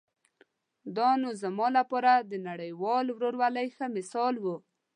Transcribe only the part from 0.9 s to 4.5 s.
دا نو زما لپاره د نړیوال ورورولۍ ښه مثال و.